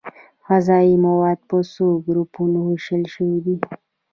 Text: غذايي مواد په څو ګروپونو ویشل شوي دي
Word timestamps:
غذايي 0.47 0.95
مواد 1.05 1.39
په 1.49 1.57
څو 1.73 1.85
ګروپونو 2.05 2.57
ویشل 2.67 3.03
شوي 3.13 3.39
دي 3.45 3.55